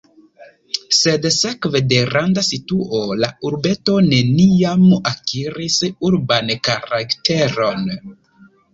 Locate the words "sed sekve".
0.99-1.81